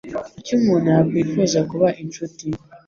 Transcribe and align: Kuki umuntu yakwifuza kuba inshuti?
Kuki 0.33 0.51
umuntu 0.59 0.87
yakwifuza 0.95 1.59
kuba 1.69 1.87
inshuti? 2.03 2.45